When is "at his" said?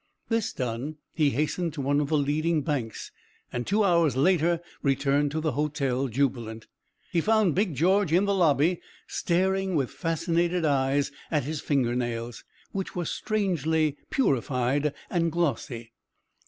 11.29-11.61